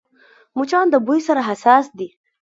مچان 0.57 0.85
د 0.91 0.95
بوی 1.05 1.19
سره 1.27 1.41
حساس 1.49 1.85
دي 1.97 2.09